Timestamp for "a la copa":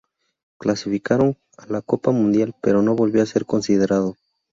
1.59-2.09